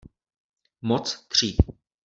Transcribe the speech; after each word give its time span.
Moc 0.81 1.25
tří. 1.27 1.57